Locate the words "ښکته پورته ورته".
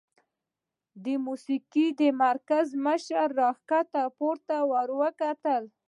3.57-4.93